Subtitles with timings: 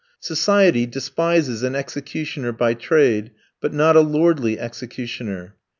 [0.19, 5.53] Society despises an executioner by trade, but not a lordly executioner.